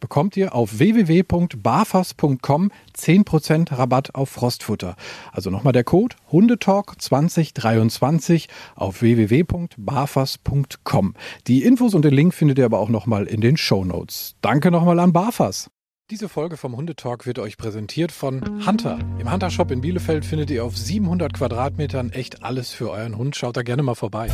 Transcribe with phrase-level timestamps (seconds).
[0.00, 4.96] bekommt ihr auf www.barfas.com 10% Rabatt auf Frostfutter.
[5.32, 11.14] Also nochmal der Code Hundetalk 2023 auf www.barfas.com.
[11.46, 14.34] Die Infos und den Link findet ihr aber auch nochmal in den Show Notes.
[14.40, 15.70] Danke nochmal an Barfas.
[16.10, 18.98] Diese Folge vom Hundetalk wird euch präsentiert von Hunter.
[19.20, 23.36] Im Hunter Shop in Bielefeld findet ihr auf 700 Quadratmetern echt alles für euren Hund.
[23.36, 24.28] Schaut da gerne mal vorbei.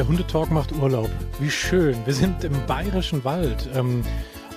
[0.00, 1.10] Der Hundetalk macht Urlaub.
[1.40, 1.94] Wie schön.
[2.06, 3.68] Wir sind im bayerischen Wald.
[3.74, 4.02] Ähm,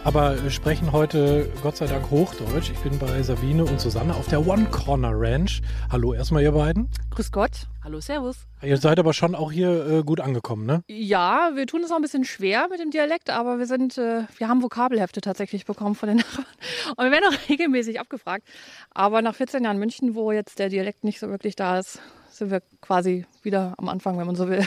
[0.05, 2.71] aber sprechen heute Gott sei Dank Hochdeutsch.
[2.71, 5.61] Ich bin bei Sabine und Susanne auf der One Corner Ranch.
[5.91, 6.87] Hallo erstmal ihr beiden.
[7.09, 7.67] Grüß Gott.
[7.83, 8.47] Hallo, Servus.
[8.61, 10.81] Ihr seid aber schon auch hier äh, gut angekommen, ne?
[10.87, 14.23] Ja, wir tun es auch ein bisschen schwer mit dem Dialekt, aber wir sind, äh,
[14.37, 16.45] wir haben Vokabelhefte tatsächlich bekommen von den Nachbarn.
[16.95, 18.47] Und wir werden auch regelmäßig abgefragt.
[18.91, 21.99] Aber nach 14 Jahren München, wo jetzt der Dialekt nicht so wirklich da ist,
[22.29, 24.65] sind wir quasi wieder am Anfang, wenn man so will.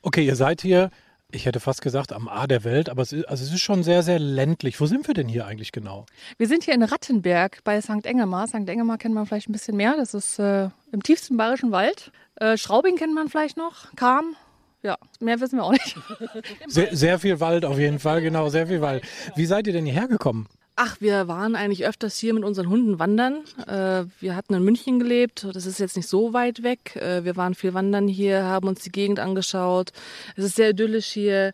[0.00, 0.90] Okay, ihr seid hier,
[1.30, 3.82] ich hätte fast gesagt, am A der Welt, aber es ist, also es ist schon
[3.82, 4.80] sehr, sehr ländlich.
[4.80, 6.06] Wo sind wir denn hier eigentlich genau?
[6.38, 8.04] Wir sind hier in Rattenberg bei St.
[8.06, 8.46] Engelmar.
[8.48, 8.68] St.
[8.68, 9.96] Engelmar kennt man vielleicht ein bisschen mehr.
[9.96, 12.12] Das ist äh, im tiefsten bayerischen Wald.
[12.36, 13.94] Äh, Schraubing kennt man vielleicht noch.
[13.96, 14.36] Kam.
[14.82, 15.96] Ja, mehr wissen wir auch nicht.
[16.66, 19.04] Sehr, sehr viel Wald auf jeden Fall, genau, sehr viel Wald.
[19.36, 20.48] Wie seid ihr denn hierher gekommen?
[20.74, 23.44] Ach, wir waren eigentlich öfters hier mit unseren Hunden wandern.
[23.66, 26.96] Äh, wir hatten in München gelebt, das ist jetzt nicht so weit weg.
[26.96, 29.92] Äh, wir waren viel wandern hier, haben uns die Gegend angeschaut.
[30.34, 31.52] Es ist sehr idyllisch hier.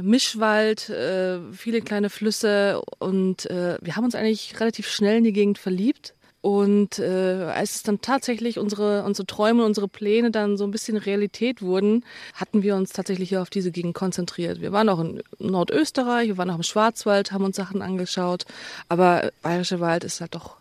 [0.00, 5.58] Mischwald, äh, viele kleine Flüsse und wir haben uns eigentlich relativ schnell in die Gegend
[5.58, 6.14] verliebt.
[6.42, 10.96] Und äh, als es dann tatsächlich unsere, unsere Träume, unsere Pläne dann so ein bisschen
[10.96, 14.60] Realität wurden, hatten wir uns tatsächlich hier auf diese Gegend konzentriert.
[14.60, 18.46] Wir waren auch in Nordösterreich, wir waren auch im Schwarzwald, haben uns Sachen angeschaut.
[18.88, 20.59] Aber Bayerische Wald ist halt doch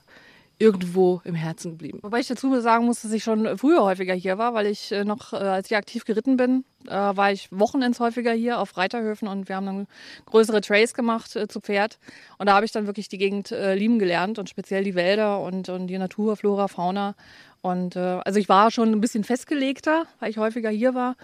[0.59, 1.99] irgendwo im Herzen geblieben.
[2.01, 5.05] Wobei ich dazu sagen muss, dass ich schon früher häufiger hier war, weil ich äh,
[5.05, 9.29] noch, äh, als ich aktiv geritten bin, äh, war ich wochenends häufiger hier auf Reiterhöfen
[9.29, 9.87] und wir haben dann
[10.25, 11.97] größere Trails gemacht zu Pferd.
[12.37, 15.69] Und da habe ich dann wirklich die Gegend lieben gelernt und speziell die Wälder und,
[15.69, 17.15] und die Natur, Flora, Fauna.
[17.61, 21.15] Und also ich war schon ein bisschen festgelegter, weil ich häufiger hier war.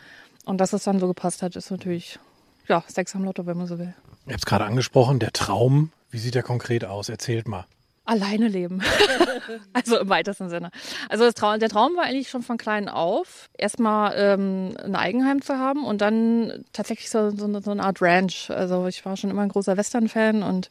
[0.45, 2.19] Und dass es dann so gepasst hat, ist natürlich
[2.67, 3.93] ja, Sex am Lotto, wenn man so will.
[4.25, 5.91] Ihr habt es gerade angesprochen, der Traum.
[6.09, 7.09] Wie sieht der konkret aus?
[7.09, 7.65] Erzählt mal.
[8.05, 8.81] Alleine leben.
[9.73, 10.69] also im weitesten Sinne.
[11.09, 15.57] Also Traum, der Traum war eigentlich schon von klein auf, erstmal ähm, ein Eigenheim zu
[15.57, 18.51] haben und dann tatsächlich so, so, so eine Art Ranch.
[18.51, 20.69] Also ich war schon immer ein großer Western-Fan und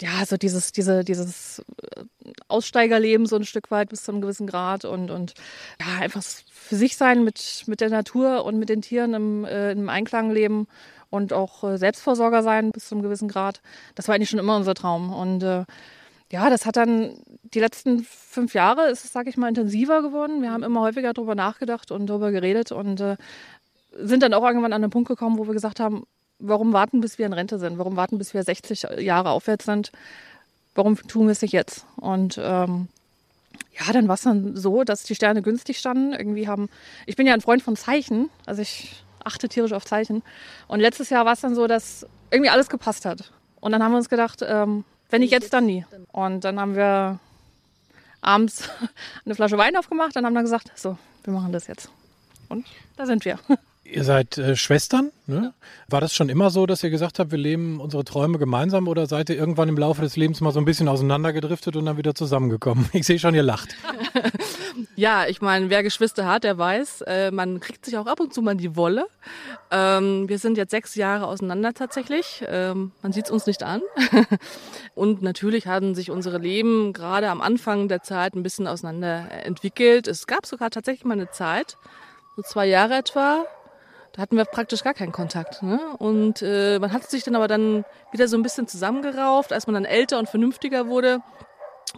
[0.00, 2.04] ja, so dieses, diese, dieses äh,
[2.46, 5.34] Aussteigerleben so ein Stück weit bis zu einem gewissen Grad und, und
[5.80, 9.72] ja, einfach für sich sein mit, mit der Natur und mit den Tieren im, äh,
[9.72, 10.68] im Einklang leben
[11.10, 13.62] und auch äh, Selbstversorger sein bis zu einem gewissen Grad.
[13.94, 15.64] Das war eigentlich schon immer unser Traum und äh,
[16.30, 17.14] ja, das hat dann
[17.54, 20.42] die letzten fünf Jahre ist es, sag ich mal, intensiver geworden.
[20.42, 23.16] Wir haben immer häufiger darüber nachgedacht und darüber geredet und äh,
[23.98, 26.06] sind dann auch irgendwann an den Punkt gekommen, wo wir gesagt haben,
[26.38, 27.78] warum warten, bis wir in Rente sind?
[27.78, 29.90] Warum warten, bis wir 60 Jahre aufwärts sind?
[30.74, 31.86] Warum tun wir es nicht jetzt?
[31.96, 32.88] Und ähm,
[33.78, 36.12] ja, dann war es dann so, dass die Sterne günstig standen.
[36.12, 36.68] Irgendwie haben,
[37.06, 40.22] ich bin ja ein Freund von Zeichen, also ich achte tierisch auf Zeichen.
[40.68, 43.32] Und letztes Jahr war es dann so, dass irgendwie alles gepasst hat.
[43.60, 45.84] Und dann haben wir uns gedacht, ähm, wenn nicht jetzt, dann nie.
[46.12, 47.18] Und dann haben wir
[48.20, 48.68] abends
[49.24, 51.90] eine Flasche Wein aufgemacht und haben dann gesagt, so, wir machen das jetzt.
[52.48, 52.66] Und
[52.96, 53.38] da sind wir.
[53.90, 55.12] Ihr seid äh, Schwestern.
[55.26, 55.54] Ne?
[55.88, 59.06] War das schon immer so, dass ihr gesagt habt, wir leben unsere Träume gemeinsam oder
[59.06, 62.14] seid ihr irgendwann im Laufe des Lebens mal so ein bisschen auseinandergedriftet und dann wieder
[62.14, 62.88] zusammengekommen?
[62.98, 63.76] Ich sehe schon, ihr lacht.
[64.96, 68.34] ja, ich meine, wer Geschwister hat, der weiß, äh, man kriegt sich auch ab und
[68.34, 69.06] zu mal die Wolle.
[69.70, 72.44] Ähm, wir sind jetzt sechs Jahre auseinander tatsächlich.
[72.46, 73.80] Ähm, man sieht es uns nicht an.
[74.94, 80.08] und natürlich haben sich unsere Leben gerade am Anfang der Zeit ein bisschen auseinander entwickelt.
[80.08, 81.76] Es gab sogar tatsächlich mal eine Zeit,
[82.36, 83.44] so zwei Jahre etwa,
[84.12, 85.62] Da hatten wir praktisch gar keinen Kontakt.
[85.62, 85.80] Ne?
[85.98, 89.74] Und äh, man hat sich dann aber dann wieder so ein bisschen zusammengerauft, als man
[89.74, 91.20] dann älter und vernünftiger wurde.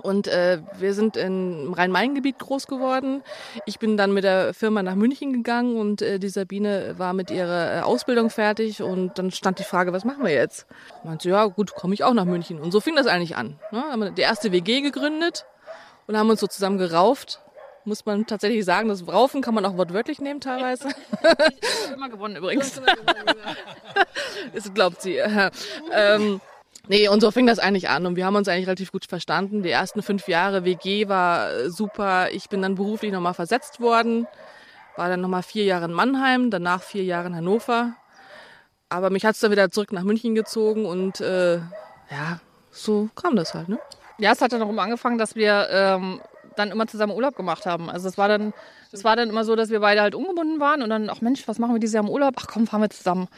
[0.02, 3.22] Und äh, wir sind im Rhein-Main-Gebiet groß geworden.
[3.66, 7.30] Ich bin dann mit der Firma nach München gegangen und äh, die Sabine war mit
[7.30, 10.66] ihrer äh, Ausbildung fertig und dann stand die Frage, was machen wir jetzt?
[11.04, 12.60] Meinte, ja gut, komme ich auch nach München.
[12.60, 13.58] Und so fing das eigentlich an.
[13.72, 13.82] Ne?
[13.82, 15.44] Haben wir die erste WG gegründet
[16.06, 17.40] und haben uns so zusammen gerauft.
[17.84, 20.88] Muss man tatsächlich sagen, das Raufen kann man auch wortwörtlich nehmen teilweise.
[21.22, 22.80] Ich habe immer gewonnen übrigens.
[24.54, 25.20] Das glaubt sie.
[25.92, 26.40] ähm,
[26.88, 29.62] Nee, und so fing das eigentlich an und wir haben uns eigentlich relativ gut verstanden.
[29.62, 32.30] Die ersten fünf Jahre WG war super.
[32.32, 34.26] Ich bin dann beruflich nochmal versetzt worden,
[34.96, 37.94] war dann nochmal vier Jahre in Mannheim, danach vier Jahre in Hannover.
[38.88, 42.40] Aber mich hat es dann wieder zurück nach München gezogen und äh, ja,
[42.72, 43.68] so kam das halt.
[43.68, 43.78] Ne?
[44.18, 46.20] Ja, es hat dann darum angefangen, dass wir ähm,
[46.56, 47.90] dann immer zusammen Urlaub gemacht haben.
[47.90, 48.52] Also es war dann,
[48.92, 51.46] es war dann immer so, dass wir beide halt ungebunden waren und dann, ach Mensch,
[51.46, 52.34] was machen wir dieses Jahr im Urlaub?
[52.38, 53.28] Ach komm, fahren wir zusammen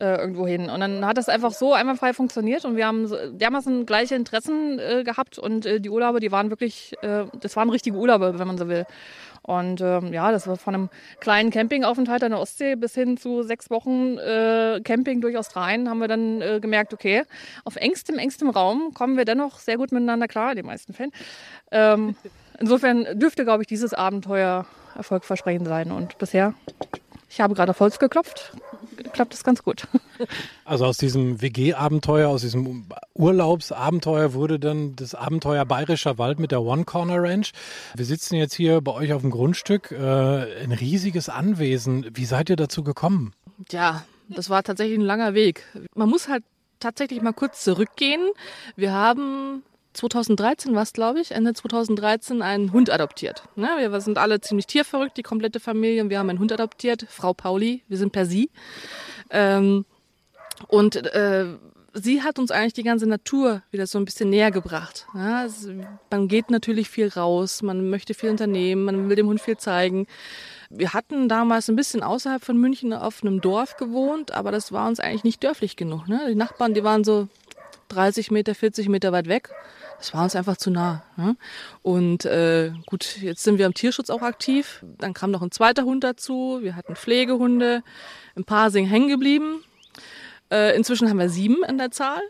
[0.00, 0.68] äh, irgendwo hin.
[0.68, 5.04] Und dann hat das einfach so einwandfrei funktioniert und wir haben dermaßen gleiche Interessen äh,
[5.04, 8.58] gehabt und äh, die Urlaube, die waren wirklich, äh, das waren richtige Urlaube, wenn man
[8.58, 8.86] so will.
[9.42, 10.88] Und ähm, ja, das war von einem
[11.20, 15.98] kleinen Campingaufenthalt an der Ostsee bis hin zu sechs Wochen äh, Camping durch Australien haben
[15.98, 17.24] wir dann äh, gemerkt, okay,
[17.64, 21.10] auf engstem, engstem Raum kommen wir dennoch sehr gut miteinander klar, den meisten Fällen.
[21.72, 22.14] Ähm,
[22.62, 24.64] insofern dürfte, glaube ich, dieses Abenteuer
[24.96, 25.90] erfolgversprechend sein.
[25.90, 26.54] Und bisher,
[27.28, 28.52] ich habe gerade auf Holz geklopft,
[29.12, 29.86] klappt das ganz gut.
[30.64, 36.62] Also aus diesem WG-Abenteuer, aus diesem Urlaubsabenteuer wurde dann das Abenteuer Bayerischer Wald mit der
[36.62, 37.50] One Corner Ranch.
[37.96, 42.06] Wir sitzen jetzt hier bei euch auf dem Grundstück, äh, ein riesiges Anwesen.
[42.14, 43.34] Wie seid ihr dazu gekommen?
[43.70, 45.64] Ja, das war tatsächlich ein langer Weg.
[45.96, 46.44] Man muss halt
[46.78, 48.30] tatsächlich mal kurz zurückgehen.
[48.76, 53.44] Wir haben 2013 war es, glaube ich, Ende 2013 einen Hund adoptiert.
[53.56, 53.68] Ne?
[53.78, 56.02] Wir sind alle ziemlich tierverrückt, die komplette Familie.
[56.02, 57.82] Und wir haben einen Hund adoptiert, Frau Pauli.
[57.88, 58.50] Wir sind per Sie.
[59.30, 59.84] Ähm,
[60.68, 61.46] und äh,
[61.94, 65.06] sie hat uns eigentlich die ganze Natur wieder so ein bisschen näher gebracht.
[65.14, 65.68] Ja, es,
[66.10, 70.06] man geht natürlich viel raus, man möchte viel unternehmen, man will dem Hund viel zeigen.
[70.70, 74.88] Wir hatten damals ein bisschen außerhalb von München auf einem Dorf gewohnt, aber das war
[74.88, 76.08] uns eigentlich nicht dörflich genug.
[76.08, 76.20] Ne?
[76.28, 77.28] Die Nachbarn, die waren so
[77.92, 79.50] 30 Meter, 40 Meter weit weg.
[79.98, 81.04] Das war uns einfach zu nah.
[81.16, 81.36] Ne?
[81.82, 84.84] Und äh, gut, jetzt sind wir am Tierschutz auch aktiv.
[84.98, 86.58] Dann kam noch ein zweiter Hund dazu.
[86.60, 87.82] Wir hatten Pflegehunde.
[88.34, 89.62] Ein paar sind hängen geblieben.
[90.50, 92.20] Äh, inzwischen haben wir sieben in der Zahl.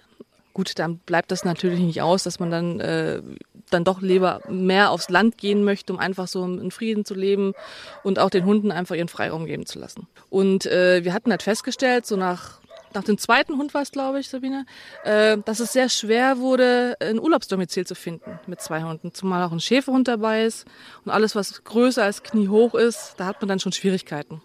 [0.52, 3.22] Gut, dann bleibt das natürlich nicht aus, dass man dann äh,
[3.70, 7.54] dann doch lieber mehr aufs Land gehen möchte, um einfach so in Frieden zu leben
[8.02, 10.06] und auch den Hunden einfach ihren Freiraum geben zu lassen.
[10.28, 12.60] Und äh, wir hatten halt festgestellt, so nach
[12.94, 14.66] nach dem zweiten Hund war es, glaube ich, Sabine,
[15.04, 19.12] äh, dass es sehr schwer wurde, ein Urlaubsdomizil zu finden mit zwei Hunden.
[19.12, 20.66] Zumal auch ein Schäferhund dabei ist
[21.04, 24.40] und alles, was größer als kniehoch ist, da hat man dann schon Schwierigkeiten.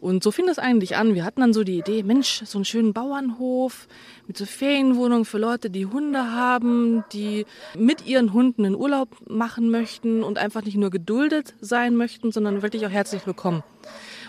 [0.00, 1.14] Und so fing das eigentlich an.
[1.14, 3.88] Wir hatten dann so die Idee, Mensch, so einen schönen Bauernhof
[4.28, 7.46] mit so Ferienwohnungen für Leute, die Hunde haben, die
[7.76, 12.62] mit ihren Hunden einen Urlaub machen möchten und einfach nicht nur geduldet sein möchten, sondern
[12.62, 13.64] wirklich auch herzlich willkommen.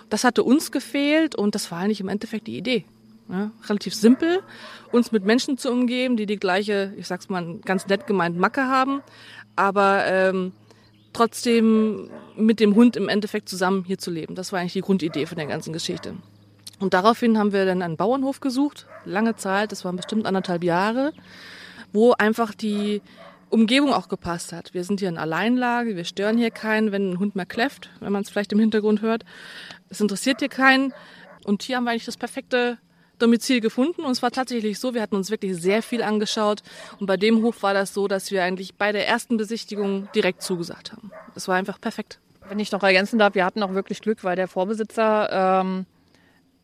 [0.09, 2.85] Das hatte uns gefehlt und das war eigentlich im Endeffekt die Idee.
[3.31, 4.41] Ja, relativ simpel,
[4.91, 8.65] uns mit Menschen zu umgeben, die die gleiche, ich sag's mal ganz nett gemeint, Macke
[8.65, 9.03] haben,
[9.55, 10.51] aber ähm,
[11.13, 14.33] trotzdem mit dem Hund im Endeffekt zusammen hier zu leben.
[14.33, 16.15] Das war eigentlich die Grundidee von der ganzen Geschichte.
[16.79, 21.13] Und daraufhin haben wir dann einen Bauernhof gesucht, lange Zeit, das waren bestimmt anderthalb Jahre,
[21.93, 23.01] wo einfach die
[23.49, 24.73] Umgebung auch gepasst hat.
[24.73, 28.11] Wir sind hier in Alleinlage, wir stören hier keinen, wenn ein Hund mal kläfft, wenn
[28.11, 29.23] man es vielleicht im Hintergrund hört.
[29.89, 30.93] Es interessiert hier keinen.
[31.45, 32.77] Und hier haben wir eigentlich das perfekte
[33.19, 36.63] Domizil gefunden und es war tatsächlich so, wir hatten uns wirklich sehr viel angeschaut
[36.99, 40.41] und bei dem Hof war das so, dass wir eigentlich bei der ersten Besichtigung direkt
[40.41, 41.11] zugesagt haben.
[41.35, 42.19] Es war einfach perfekt.
[42.47, 45.85] Wenn ich noch ergänzen darf, wir hatten auch wirklich Glück, weil der Vorbesitzer ähm,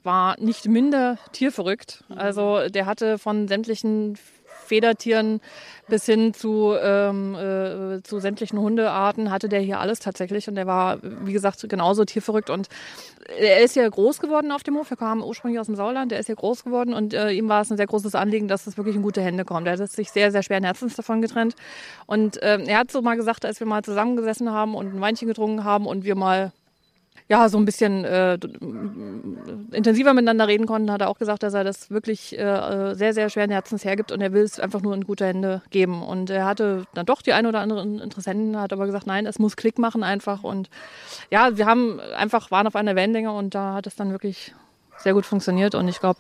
[0.03, 2.03] war nicht minder tierverrückt.
[2.09, 4.17] Also der hatte von sämtlichen
[4.65, 5.41] Federtieren
[5.88, 10.48] bis hin zu, ähm, äh, zu sämtlichen Hundearten hatte der hier alles tatsächlich.
[10.50, 12.50] Und der war, wie gesagt, genauso tierverrückt.
[12.50, 12.67] Und
[13.38, 14.89] er ist ja groß geworden auf dem Hof.
[14.91, 16.12] Er kam ursprünglich aus dem Sauerland.
[16.12, 16.93] Der ist ja groß geworden.
[16.93, 19.45] Und äh, ihm war es ein sehr großes Anliegen, dass es wirklich in gute Hände
[19.45, 19.67] kommt.
[19.67, 21.55] Er hat sich sehr, sehr schweren Herzens davon getrennt.
[22.07, 25.27] Und äh, er hat so mal gesagt, als wir mal zusammengesessen haben und ein Weinchen
[25.27, 26.51] getrunken haben und wir mal
[27.27, 28.38] ja, so ein bisschen äh,
[29.72, 33.29] intensiver miteinander reden konnten, hat er auch gesagt, dass er das wirklich äh, sehr, sehr
[33.29, 36.03] schweren Herzens hergibt und er will es einfach nur in gute Hände geben.
[36.03, 39.39] Und er hatte dann doch die ein oder anderen Interessenten, hat aber gesagt, nein, es
[39.39, 40.44] muss Klick machen einfach.
[40.44, 40.70] Und
[41.32, 44.53] ja, wir haben einfach, waren auf einer Wellenlänge und da hat es dann wirklich
[44.98, 46.20] sehr gut funktioniert und ich glaube,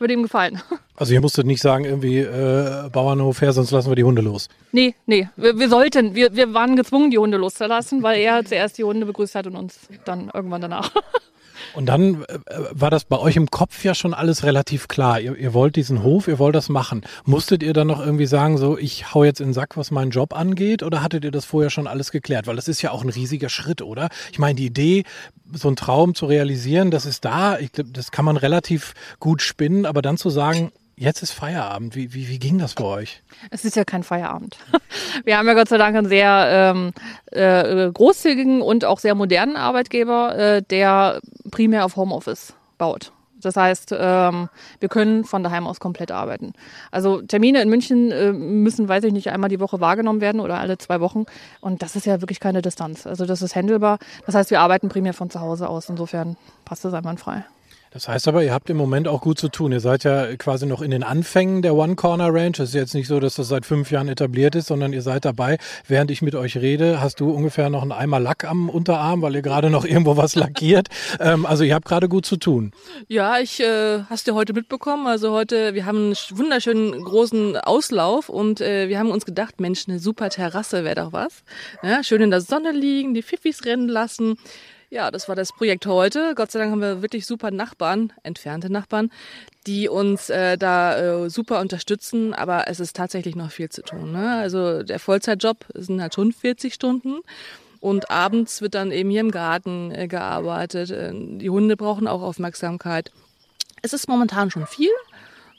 [0.00, 0.60] würde ihm gefallen.
[1.00, 4.50] Also ihr musstet nicht sagen, irgendwie äh, Bauernhof her, sonst lassen wir die Hunde los.
[4.70, 8.76] Nee, nee, wir, wir, sollten, wir, wir waren gezwungen, die Hunde loszulassen, weil er zuerst
[8.76, 10.92] die Hunde begrüßt hat und uns dann irgendwann danach.
[11.74, 12.38] Und dann äh,
[12.72, 15.20] war das bei euch im Kopf ja schon alles relativ klar.
[15.20, 17.02] Ihr, ihr wollt diesen Hof, ihr wollt das machen.
[17.24, 20.10] Musstet ihr dann noch irgendwie sagen, so ich hau jetzt in den Sack, was meinen
[20.10, 22.46] Job angeht, oder hattet ihr das vorher schon alles geklärt?
[22.46, 24.08] Weil das ist ja auch ein riesiger Schritt, oder?
[24.32, 25.04] Ich meine, die Idee,
[25.52, 27.58] so einen Traum zu realisieren, das ist da.
[27.58, 31.96] Ich glaube, das kann man relativ gut spinnen, aber dann zu sagen, Jetzt ist Feierabend.
[31.96, 33.22] Wie, wie, wie ging das bei euch?
[33.48, 34.58] Es ist ja kein Feierabend.
[35.24, 36.92] Wir haben ja Gott sei Dank einen sehr ähm,
[37.32, 43.12] äh, großzügigen und auch sehr modernen Arbeitgeber, äh, der primär auf Homeoffice baut.
[43.40, 46.52] Das heißt, ähm, wir können von daheim aus komplett arbeiten.
[46.90, 50.60] Also Termine in München äh, müssen, weiß ich nicht, einmal die Woche wahrgenommen werden oder
[50.60, 51.24] alle zwei Wochen.
[51.62, 53.06] Und das ist ja wirklich keine Distanz.
[53.06, 54.00] Also das ist handelbar.
[54.26, 55.88] Das heißt, wir arbeiten primär von zu Hause aus.
[55.88, 57.46] Insofern passt das einwandfrei.
[57.92, 59.72] Das heißt aber, ihr habt im Moment auch gut zu tun.
[59.72, 62.60] Ihr seid ja quasi noch in den Anfängen der One Corner Ranch.
[62.60, 65.24] Es ist jetzt nicht so, dass das seit fünf Jahren etabliert ist, sondern ihr seid
[65.24, 65.58] dabei.
[65.88, 69.34] Während ich mit euch rede, hast du ungefähr noch einen Eimer Lack am Unterarm, weil
[69.34, 70.86] ihr gerade noch irgendwo was lackiert.
[71.18, 72.70] ähm, also ihr habt gerade gut zu tun.
[73.08, 75.08] Ja, ich äh, hast du heute mitbekommen.
[75.08, 79.88] Also heute, wir haben einen wunderschönen großen Auslauf und äh, wir haben uns gedacht, Mensch,
[79.88, 81.42] eine super Terrasse wäre doch was.
[81.82, 84.36] Ja, schön in der Sonne liegen, die Pfiffis rennen lassen.
[84.92, 86.34] Ja, das war das Projekt heute.
[86.34, 89.12] Gott sei Dank haben wir wirklich super Nachbarn, entfernte Nachbarn,
[89.68, 92.34] die uns äh, da äh, super unterstützen.
[92.34, 94.10] Aber es ist tatsächlich noch viel zu tun.
[94.10, 94.38] Ne?
[94.38, 97.20] Also der Vollzeitjob sind halt schon 40 Stunden.
[97.78, 100.90] Und abends wird dann eben hier im Garten äh, gearbeitet.
[100.90, 103.12] Äh, die Hunde brauchen auch Aufmerksamkeit.
[103.82, 104.90] Es ist momentan schon viel,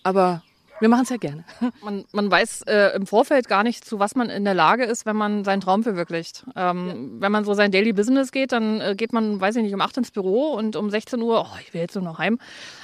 [0.04, 0.44] aber
[0.82, 1.44] wir machen es ja gerne.
[1.84, 5.06] Man, man weiß äh, im Vorfeld gar nicht, zu was man in der Lage ist,
[5.06, 6.44] wenn man seinen Traum verwirklicht.
[6.56, 7.22] Ähm, ja.
[7.22, 9.82] Wenn man so sein Daily Business geht, dann äh, geht man, weiß ich nicht, um
[9.82, 12.40] 8 ins Büro und um 16 Uhr, oh, ich will jetzt nur noch heim.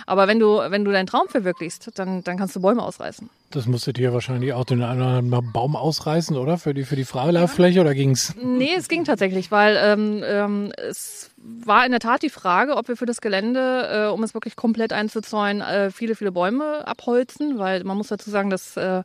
[0.06, 3.30] Aber wenn du, wenn du deinen Traum verwirklichst, dann, dann kannst du Bäume ausreißen.
[3.52, 6.58] Das musstet ihr wahrscheinlich auch den anderen Baum ausreißen, oder?
[6.58, 8.36] Für die, für die Freilauffläche oder ging's?
[8.44, 12.90] Nee, es ging tatsächlich, weil ähm, ähm, es war in der Tat die Frage, ob
[12.90, 17.58] wir für das Gelände, äh, um es wirklich komplett einzuzäunen, äh, viele, viele Bäume abholzen,
[17.58, 19.04] weil man muss dazu sagen, dass äh,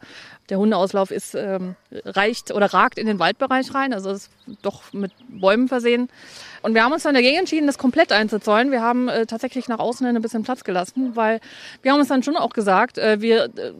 [0.48, 4.30] der Hundeauslauf ist, ähm, reicht oder ragt in den Waldbereich rein, also ist
[4.62, 6.08] doch mit Bäumen versehen.
[6.62, 8.72] Und wir haben uns dann dagegen entschieden, das komplett einzuzäunen.
[8.72, 11.40] Wir haben äh, tatsächlich nach außen hin ein bisschen Platz gelassen, weil
[11.82, 13.72] wir haben uns dann schon auch gesagt, äh, wir äh,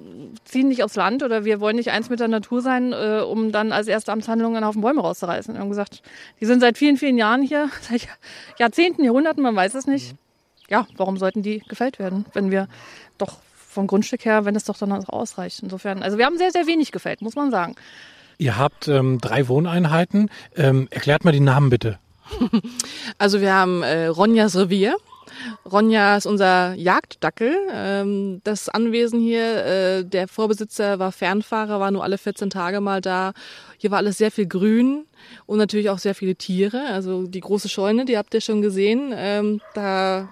[0.44, 3.52] ziehen nicht aufs Land oder wir wollen nicht eins mit der Natur sein, äh, um
[3.52, 5.54] dann als erste Amtshandlung einen Haufen Bäume rauszureißen.
[5.54, 6.02] Wir haben gesagt,
[6.40, 8.08] die sind seit vielen, vielen Jahren hier, seit
[8.58, 10.14] Jahrzehnten, Jahrhunderten, man weiß es nicht.
[10.68, 12.66] Ja, warum sollten die gefällt werden, wenn wir
[13.18, 13.38] doch
[13.72, 15.60] vom Grundstück her, wenn es doch dann auch ausreicht.
[15.62, 17.74] Insofern, also wir haben sehr, sehr wenig gefällt, muss man sagen.
[18.38, 20.30] Ihr habt ähm, drei Wohneinheiten.
[20.56, 21.98] Ähm, erklärt mal die Namen bitte.
[23.18, 24.96] Also wir haben äh, Ronjas Revier.
[25.70, 27.54] Ronja ist unser Jagddackel.
[27.72, 33.00] Ähm, das Anwesen hier, äh, der Vorbesitzer war Fernfahrer, war nur alle 14 Tage mal
[33.00, 33.32] da.
[33.78, 35.06] Hier war alles sehr viel Grün
[35.46, 36.82] und natürlich auch sehr viele Tiere.
[36.90, 39.12] Also die große Scheune, die habt ihr schon gesehen.
[39.14, 40.28] Ähm, da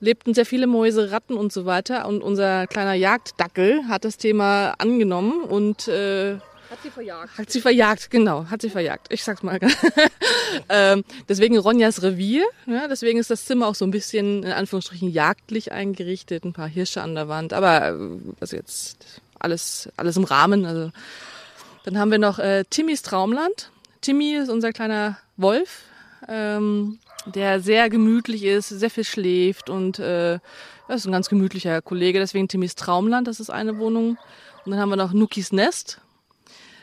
[0.00, 2.06] lebten sehr viele Mäuse, Ratten und so weiter.
[2.06, 6.38] Und unser kleiner Jagddackel hat das Thema angenommen und äh,
[6.76, 7.38] hat sie verjagt.
[7.38, 9.06] Hat sie verjagt, genau, hat sie verjagt.
[9.10, 9.58] Ich sag's mal.
[10.68, 12.44] ähm, deswegen Ronjas Revier.
[12.66, 16.44] Ja, deswegen ist das Zimmer auch so ein bisschen in Anführungsstrichen jagdlich eingerichtet.
[16.44, 17.52] Ein paar Hirsche an der Wand.
[17.52, 20.66] Aber äh, also jetzt alles, alles im Rahmen.
[20.66, 20.92] Also
[21.84, 23.70] dann haben wir noch äh, Timmys Traumland.
[24.02, 25.82] Timmy ist unser kleiner Wolf,
[26.28, 30.38] ähm, der sehr gemütlich ist, sehr viel schläft und äh,
[30.86, 32.20] das ist ein ganz gemütlicher Kollege.
[32.20, 34.18] Deswegen Timmys Traumland, das ist eine Wohnung.
[34.64, 36.00] Und dann haben wir noch Nukis Nest.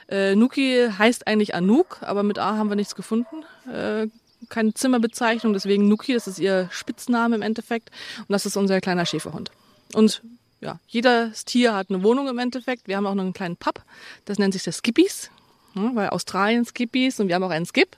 [0.09, 3.43] Äh, Nuki heißt eigentlich Anouk, aber mit A haben wir nichts gefunden.
[3.71, 4.07] Äh,
[4.49, 7.91] keine Zimmerbezeichnung, deswegen Nuki, das ist ihr Spitzname im Endeffekt.
[8.19, 9.51] Und das ist unser kleiner Schäferhund.
[9.93, 10.21] Und
[10.61, 12.87] ja, jedes Tier hat eine Wohnung im Endeffekt.
[12.87, 13.83] Wir haben auch noch einen kleinen Pub,
[14.25, 15.29] das nennt sich der Skippies,
[15.73, 17.97] ne, weil Australien Skippies und wir haben auch einen Skip.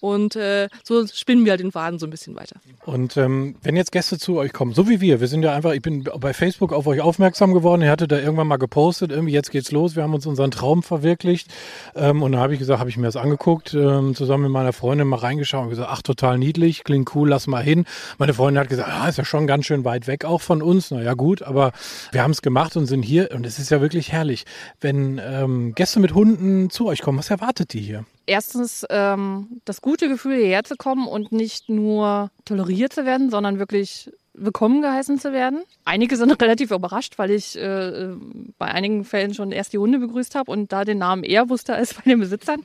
[0.00, 2.56] Und äh, so spinnen wir halt den Faden so ein bisschen weiter.
[2.86, 5.72] Und ähm, wenn jetzt Gäste zu euch kommen, so wie wir, wir sind ja einfach,
[5.72, 9.32] ich bin bei Facebook auf euch aufmerksam geworden, ihr hattet da irgendwann mal gepostet, irgendwie
[9.32, 11.48] jetzt geht's los, wir haben uns unseren Traum verwirklicht.
[11.96, 14.72] Ähm, und da habe ich gesagt, habe ich mir das angeguckt, ähm, zusammen mit meiner
[14.72, 17.84] Freundin mal reingeschaut und gesagt, ach, total niedlich, klingt cool, lass mal hin.
[18.18, 20.92] Meine Freundin hat gesagt, ah, ist ja schon ganz schön weit weg auch von uns.
[20.92, 21.72] Naja, gut, aber
[22.12, 24.44] wir haben es gemacht und sind hier und es ist ja wirklich herrlich.
[24.80, 28.04] Wenn ähm, Gäste mit Hunden zu euch kommen, was erwartet die hier?
[28.28, 33.58] Erstens ähm, das gute Gefühl, hierher zu kommen und nicht nur toleriert zu werden, sondern
[33.58, 35.62] wirklich willkommen geheißen zu werden.
[35.84, 38.10] Einige sind relativ überrascht, weil ich äh,
[38.58, 41.74] bei einigen Fällen schon erst die Hunde begrüßt habe und da den Namen eher wusste
[41.74, 42.62] als bei den Besitzern.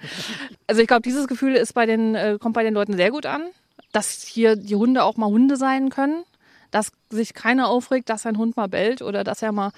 [0.67, 3.25] Also ich glaube, dieses Gefühl ist bei den, äh, kommt bei den Leuten sehr gut
[3.25, 3.43] an,
[3.91, 6.23] dass hier die Hunde auch mal Hunde sein können,
[6.71, 9.71] dass sich keiner aufregt, dass ein Hund mal bellt oder dass er mal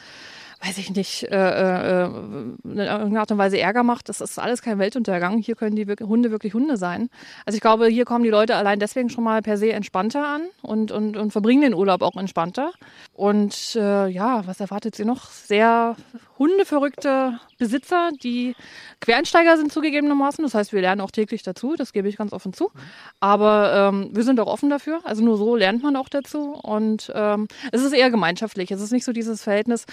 [0.61, 4.09] weiß ich nicht, äh, äh, in irgendeiner Art und Weise Ärger macht.
[4.09, 5.37] Das ist alles kein Weltuntergang.
[5.39, 7.09] Hier können die Hunde wirklich Hunde sein.
[7.45, 10.41] Also ich glaube, hier kommen die Leute allein deswegen schon mal per se entspannter an
[10.61, 12.71] und, und, und verbringen den Urlaub auch entspannter.
[13.13, 15.29] Und äh, ja, was erwartet sie noch?
[15.29, 15.95] Sehr
[16.37, 18.55] hundeverrückte Besitzer, die
[18.99, 20.43] Quereinsteiger sind zugegebenermaßen.
[20.43, 22.71] Das heißt, wir lernen auch täglich dazu, das gebe ich ganz offen zu.
[23.19, 24.99] Aber ähm, wir sind auch offen dafür.
[25.03, 26.51] Also nur so lernt man auch dazu.
[26.51, 28.71] Und ähm, es ist eher gemeinschaftlich.
[28.71, 29.85] Es ist nicht so dieses Verhältnis,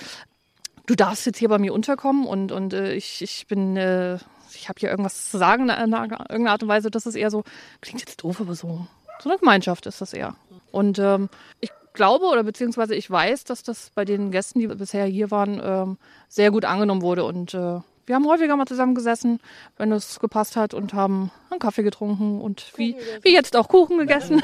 [0.92, 4.16] du darfst jetzt hier bei mir unterkommen und, und äh, ich, ich bin, äh,
[4.54, 6.90] ich habe hier irgendwas zu sagen in, in irgendeiner Art und Weise.
[6.90, 7.44] Das ist eher so,
[7.80, 8.86] klingt jetzt doof, aber so,
[9.22, 10.36] so eine Gemeinschaft ist das eher.
[10.70, 11.30] Und ähm,
[11.60, 15.60] ich glaube oder beziehungsweise ich weiß, dass das bei den Gästen, die bisher hier waren,
[15.64, 15.96] ähm,
[16.28, 17.24] sehr gut angenommen wurde.
[17.24, 19.40] Und äh, wir haben häufiger mal zusammengesessen,
[19.76, 23.98] wenn es gepasst hat und haben einen Kaffee getrunken und wie, wie jetzt auch Kuchen
[23.98, 24.42] gegessen.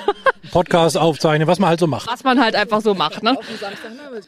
[0.52, 2.10] Podcast aufzeichnen, was man halt so macht.
[2.10, 3.22] Was man halt einfach so macht.
[3.22, 3.36] Ne?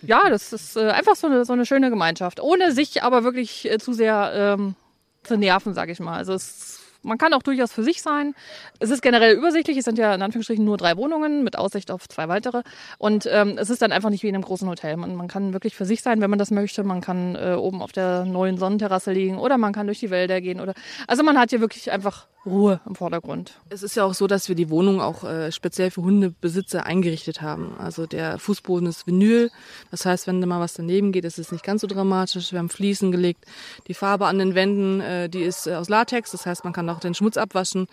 [0.02, 2.40] Ja, das ist äh, einfach so eine, so eine schöne Gemeinschaft.
[2.40, 4.74] Ohne sich aber wirklich äh, zu sehr ähm,
[5.22, 6.16] zu nerven, sag ich mal.
[6.16, 8.34] Also es man kann auch durchaus für sich sein.
[8.78, 9.76] Es ist generell übersichtlich.
[9.78, 12.62] Es sind ja in Anführungsstrichen nur drei Wohnungen mit Aussicht auf zwei weitere.
[12.98, 14.96] Und ähm, es ist dann einfach nicht wie in einem großen Hotel.
[14.96, 16.84] Man, man kann wirklich für sich sein, wenn man das möchte.
[16.84, 20.40] Man kann äh, oben auf der neuen Sonnenterrasse liegen oder man kann durch die Wälder
[20.40, 20.60] gehen.
[20.60, 20.74] Oder
[21.06, 23.60] also man hat hier wirklich einfach Ruhe im Vordergrund.
[23.68, 27.42] Es ist ja auch so, dass wir die Wohnung auch äh, speziell für Hundebesitzer eingerichtet
[27.42, 27.74] haben.
[27.78, 29.50] Also der Fußboden ist Vinyl.
[29.90, 32.52] Das heißt, wenn da mal was daneben geht, ist es nicht ganz so dramatisch.
[32.52, 33.44] Wir haben Fliesen gelegt.
[33.88, 36.30] Die Farbe an den Wänden, äh, die ist äh, aus Latex.
[36.30, 37.88] Das heißt, man kann auch den Schmutz abwaschen.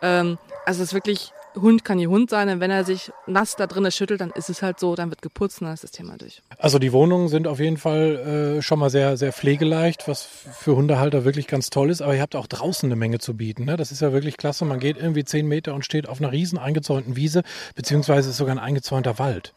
[0.00, 3.56] Ähm, also es ist wirklich Hund kann ihr Hund sein, und wenn er sich nass
[3.56, 5.90] da drinnen schüttelt, dann ist es halt so, dann wird geputzt und dann ist das
[5.90, 6.42] Thema durch.
[6.58, 10.76] Also die Wohnungen sind auf jeden Fall äh, schon mal sehr, sehr pflegeleicht, was für
[10.76, 12.02] Hundehalter wirklich ganz toll ist.
[12.02, 13.64] Aber ihr habt auch draußen eine Menge zu bieten.
[13.64, 13.76] Ne?
[13.76, 14.64] Das ist ja wirklich klasse.
[14.64, 17.42] Man geht irgendwie zehn Meter und steht auf einer riesen eingezäunten Wiese,
[17.74, 19.52] beziehungsweise ist sogar ein eingezäunter Wald.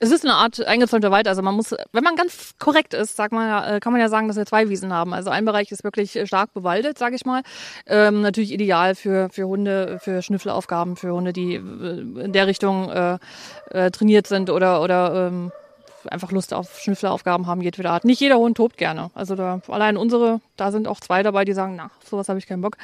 [0.00, 1.28] Es ist eine Art eingezäunter Wald.
[1.28, 4.28] Also man muss, wenn man ganz korrekt ist, sagt man, äh, kann man ja sagen,
[4.28, 5.12] dass wir zwei Wiesen haben.
[5.12, 7.42] Also ein Bereich ist wirklich äh, stark bewaldet, sage ich mal.
[7.86, 11.60] Ähm, natürlich ideal für, für Hunde, für Schnüffelaufgaben, für Hunde, die äh,
[12.24, 13.18] in der Richtung äh,
[13.70, 15.52] äh, trainiert sind oder, oder ähm,
[16.10, 18.04] einfach Lust auf Schnüffelaufgaben haben, jedweder Art.
[18.04, 19.10] Nicht jeder Hund tobt gerne.
[19.14, 22.46] Also da, allein unsere, da sind auch zwei dabei, die sagen, na, sowas habe ich
[22.46, 22.76] keinen Bock.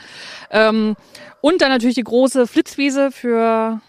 [0.51, 0.97] Ähm,
[1.41, 3.81] und dann natürlich die große Flitzwiese für,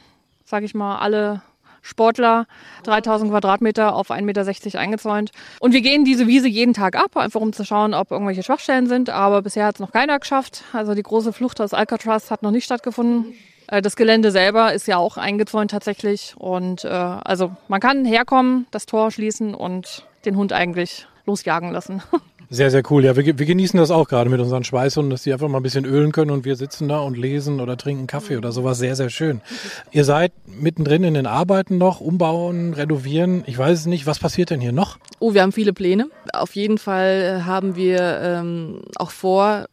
[0.46, 1.42] sage ich mal, alle
[1.84, 2.48] Sportler,
[2.84, 5.32] 3000 Quadratmeter auf 1,60 Meter eingezäunt.
[5.60, 8.88] Und wir gehen diese Wiese jeden Tag ab, einfach um zu schauen, ob irgendwelche Schwachstellen
[8.88, 9.10] sind.
[9.10, 10.64] Aber bisher hat es noch keiner geschafft.
[10.74, 13.34] Also die große Flucht aus Alcatraz hat noch nicht stattgefunden.
[13.68, 16.34] Äh, das Gelände selber ist ja auch eingezäunt tatsächlich.
[16.38, 22.02] Und äh, also man kann herkommen, das Tor schließen und den Hund eigentlich losjagen lassen.
[22.54, 23.04] Sehr, sehr cool.
[23.04, 25.64] Ja, wir, wir genießen das auch gerade mit unseren Schweißhunden, dass die einfach mal ein
[25.64, 28.78] bisschen ölen können und wir sitzen da und lesen oder trinken Kaffee oder sowas.
[28.78, 29.42] Sehr, sehr schön.
[29.90, 33.44] Ihr seid mittendrin in den Arbeiten noch, umbauen, renovieren.
[33.48, 34.06] Ich weiß es nicht.
[34.06, 35.00] Was passiert denn hier noch?
[35.18, 36.10] Oh, wir haben viele Pläne.
[36.32, 39.66] Auf jeden Fall haben wir ähm, auch vor,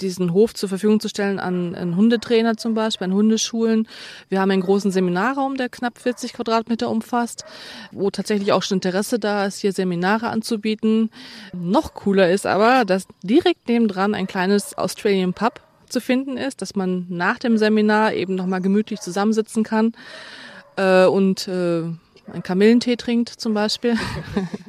[0.00, 3.88] diesen Hof zur Verfügung zu stellen an, an Hundetrainer zum Beispiel, an Hundeschulen.
[4.28, 7.44] Wir haben einen großen Seminarraum, der knapp 40 Quadratmeter umfasst,
[7.92, 11.10] wo tatsächlich auch schon Interesse da ist, hier Seminare anzubieten.
[11.52, 16.76] Noch cooler ist aber, dass direkt nebendran ein kleines Australian Pub zu finden ist, dass
[16.76, 19.92] man nach dem Seminar eben nochmal gemütlich zusammensitzen kann
[20.76, 21.84] äh, und äh,
[22.32, 23.96] einen Kamillentee trinkt zum Beispiel.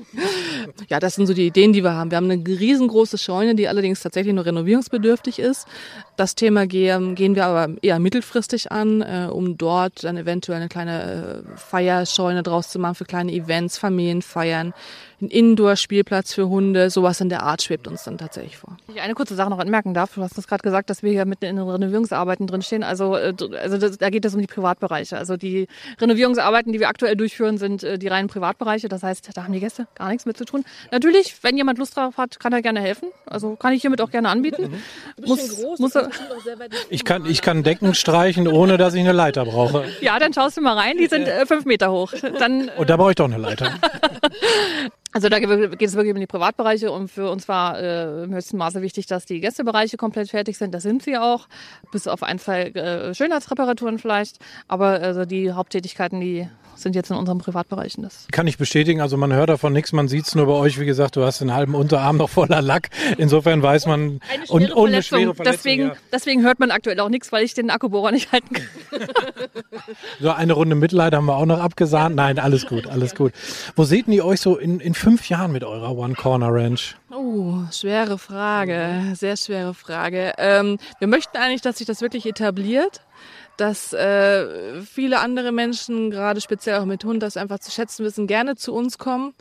[0.89, 2.11] ja, das sind so die Ideen, die wir haben.
[2.11, 5.67] Wir haben eine riesengroße Scheune, die allerdings tatsächlich nur renovierungsbedürftig ist.
[6.15, 11.43] Das Thema gehen, wir aber eher mittelfristig an, äh, um dort dann eventuell eine kleine
[11.53, 14.73] äh, Feierscheune draus zu machen für kleine Events, Familienfeiern,
[15.21, 18.77] ein Indoor-Spielplatz für Hunde, sowas in der Art schwebt uns dann tatsächlich vor.
[18.87, 21.11] Wenn ich eine kurze Sache noch anmerken darf, du hast das gerade gesagt, dass wir
[21.11, 22.83] hier mitten in den Renovierungsarbeiten drinstehen.
[22.83, 25.17] Also, äh, also das, da geht es um die Privatbereiche.
[25.17, 25.67] Also die
[25.99, 28.87] Renovierungsarbeiten, die wir aktuell durchführen, sind äh, die reinen Privatbereiche.
[28.87, 30.63] Das heißt, da haben die Gäste gar nichts mit zu tun.
[30.91, 33.09] Natürlich, wenn jemand Lust drauf hat, kann er gerne helfen.
[33.25, 34.81] Also kann ich hiermit auch gerne anbieten.
[35.17, 36.09] Du bist muss, groß, muss er,
[36.89, 39.85] ich kann, ich kann Decken streichen, ohne dass ich eine Leiter brauche.
[40.01, 40.97] Ja, dann schaust du mal rein.
[40.97, 42.13] Die sind äh, fünf Meter hoch.
[42.39, 43.73] Dann, Und da brauche ich doch eine Leiter.
[45.11, 48.57] Also da geht es wirklich um die Privatbereiche und für uns war äh, im höchsten
[48.57, 50.71] Maße wichtig, dass die Gästebereiche komplett fertig sind.
[50.73, 51.47] Das sind sie auch,
[51.91, 54.37] bis auf ein, zwei äh, Schönheitsreparaturen vielleicht.
[54.67, 56.47] Aber also die Haupttätigkeiten, die
[56.79, 58.03] sind jetzt in unseren Privatbereichen.
[58.03, 59.01] Das kann ich bestätigen.
[59.01, 60.79] Also man hört davon nichts, man sieht es nur bei euch.
[60.79, 62.89] Wie gesagt, du hast den halben Unterarm noch voller Lack.
[63.17, 65.63] Insofern weiß man eine schwere und, und eine schwere Verletzung.
[65.63, 65.95] Deswegen, ja.
[66.11, 68.67] deswegen hört man aktuell auch nichts, weil ich den Akkubohrer nicht halten kann.
[70.19, 72.15] so eine Runde Mitleid haben wir auch noch abgesahnt.
[72.15, 73.33] Nein, alles gut, alles gut.
[73.75, 76.95] Wo seht ihr euch so in, in fünf Jahren mit eurer One Corner Ranch?
[77.11, 80.33] Oh, schwere Frage, sehr schwere Frage.
[80.37, 83.01] Ähm, wir möchten eigentlich, dass sich das wirklich etabliert
[83.59, 88.25] dass äh, viele andere Menschen, gerade speziell auch mit Hund, das einfach zu schätzen wissen,
[88.25, 89.33] gerne zu uns kommen.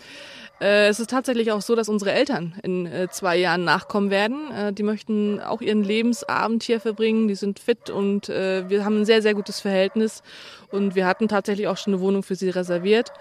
[0.60, 4.50] Äh, es ist tatsächlich auch so, dass unsere Eltern in äh, zwei Jahren nachkommen werden.
[4.50, 7.28] Äh, die möchten auch ihren Lebensabend hier verbringen.
[7.28, 10.22] Die sind fit und wir haben ein sehr, sehr gutes Verhältnis.
[10.70, 13.12] Und wir hatten tatsächlich auch schon eine Wohnung für sie reserviert.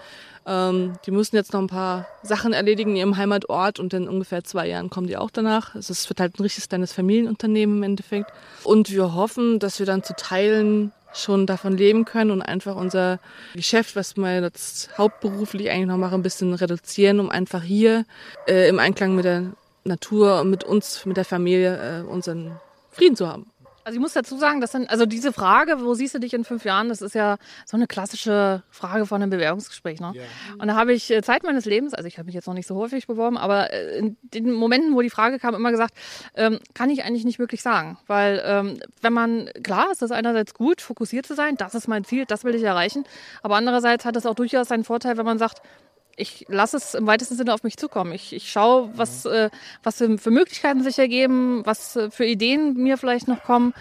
[0.46, 4.44] Ähm, die müssen jetzt noch ein paar Sachen erledigen in ihrem Heimatort und in ungefähr
[4.44, 5.74] zwei Jahren kommen die auch danach.
[5.74, 8.32] Es ist, wird halt ein richtiges kleines Familienunternehmen im Endeffekt.
[8.64, 13.18] Und wir hoffen, dass wir dann zu Teilen schon davon leben können und einfach unser
[13.54, 18.04] Geschäft, was wir jetzt hauptberuflich eigentlich noch machen, ein bisschen reduzieren, um einfach hier
[18.46, 19.52] äh, im Einklang mit der
[19.84, 23.50] Natur und mit uns, mit der Familie äh, unseren Frieden zu haben.
[23.88, 26.44] Also ich muss dazu sagen, das sind, also diese Frage, wo siehst du dich in
[26.44, 29.98] fünf Jahren, das ist ja so eine klassische Frage von einem Bewerbungsgespräch.
[29.98, 30.12] Ne?
[30.14, 30.22] Ja.
[30.58, 32.66] Und da habe ich äh, Zeit meines Lebens, also ich habe mich jetzt noch nicht
[32.66, 35.94] so häufig beworben, aber äh, in den Momenten, wo die Frage kam, immer gesagt,
[36.34, 37.96] ähm, kann ich eigentlich nicht wirklich sagen.
[38.06, 42.04] Weil ähm, wenn man, klar ist das einerseits gut, fokussiert zu sein, das ist mein
[42.04, 43.04] Ziel, das will ich erreichen,
[43.42, 45.62] aber andererseits hat es auch durchaus einen Vorteil, wenn man sagt,
[46.18, 48.12] ich lasse es im weitesten Sinne auf mich zukommen.
[48.12, 49.32] Ich, ich schaue, was, mhm.
[49.32, 49.50] äh,
[49.82, 53.72] was für, für, Möglichkeiten sich ergeben, was äh, für Ideen mir vielleicht noch kommen.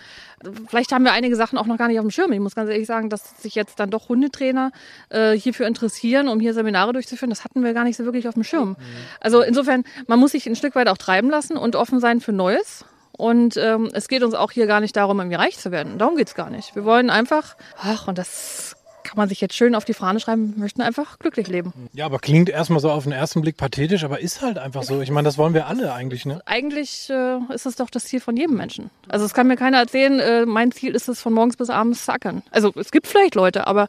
[0.67, 2.32] Vielleicht haben wir einige Sachen auch noch gar nicht auf dem Schirm.
[2.32, 4.71] Ich muss ganz ehrlich sagen, dass sich jetzt dann doch Hundetrainer
[5.10, 7.32] äh, hierfür interessieren, um hier Seminare durchzuführen.
[7.32, 8.69] Das hatten wir gar nicht so wirklich auf dem Schirm.
[8.69, 8.76] Mhm.
[9.19, 12.34] Also insofern, man muss sich ein Stück weit auch treiben lassen und offen sein für
[12.34, 12.86] Neues.
[13.17, 15.97] Und ähm, es geht uns auch hier gar nicht darum, irgendwie reich zu werden.
[15.97, 16.76] Darum geht's gar nicht.
[16.76, 18.76] Wir wollen einfach, ach, und das
[19.08, 21.74] kann man sich jetzt schön auf die Fahne schreiben, möchten einfach glücklich leben.
[21.93, 25.00] Ja, aber klingt erstmal so auf den ersten Blick pathetisch, aber ist halt einfach so.
[25.02, 26.41] Ich meine, das wollen wir alle eigentlich, ne?
[26.46, 28.89] Eigentlich äh, ist es doch das Ziel von jedem Menschen.
[29.08, 32.04] Also es kann mir keiner erzählen, äh, mein Ziel ist es, von morgens bis abends
[32.04, 32.43] zu ackern.
[32.52, 33.88] Also es gibt vielleicht Leute, aber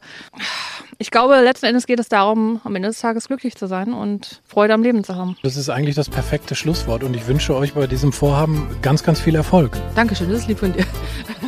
[0.99, 4.41] ich glaube, letzten Endes geht es darum, am Ende des Tages glücklich zu sein und
[4.45, 5.35] Freude am Leben zu haben.
[5.43, 9.19] Das ist eigentlich das perfekte Schlusswort und ich wünsche euch bei diesem Vorhaben ganz, ganz
[9.19, 9.77] viel Erfolg.
[9.95, 10.85] Dankeschön, das ist lieb von dir.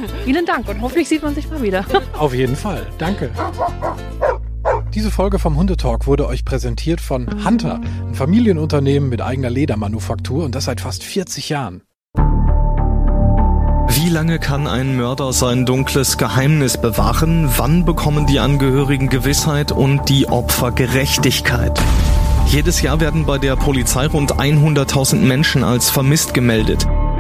[0.26, 1.86] Vielen Dank und hoffentlich sieht man sich mal wieder.
[2.18, 2.86] Auf jeden Fall.
[2.98, 3.32] Danke.
[4.94, 10.54] Diese Folge vom Hundetalk wurde euch präsentiert von Hunter, ein Familienunternehmen mit eigener Ledermanufaktur und
[10.54, 11.82] das seit fast 40 Jahren.
[13.94, 17.50] Wie lange kann ein Mörder sein dunkles Geheimnis bewahren?
[17.58, 21.80] Wann bekommen die Angehörigen Gewissheit und die Opfer Gerechtigkeit?
[22.48, 26.88] Jedes Jahr werden bei der Polizei rund 100.000 Menschen als vermisst gemeldet.